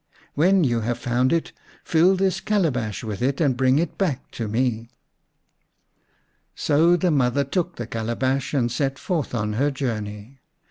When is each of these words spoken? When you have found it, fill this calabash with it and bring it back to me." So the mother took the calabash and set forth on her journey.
When 0.33 0.63
you 0.63 0.79
have 0.79 0.97
found 0.97 1.31
it, 1.31 1.51
fill 1.83 2.15
this 2.15 2.39
calabash 2.39 3.03
with 3.03 3.21
it 3.21 3.39
and 3.39 3.55
bring 3.55 3.77
it 3.77 3.99
back 3.99 4.31
to 4.31 4.47
me." 4.47 4.89
So 6.55 6.95
the 6.95 7.11
mother 7.11 7.43
took 7.43 7.75
the 7.75 7.85
calabash 7.85 8.51
and 8.55 8.71
set 8.71 8.97
forth 8.97 9.35
on 9.35 9.53
her 9.53 9.69
journey. 9.69 10.39